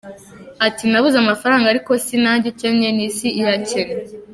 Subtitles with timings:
[0.67, 3.95] Ati “Nabuze amafaranga ariko si nanjye ukennye n’isi irakennye.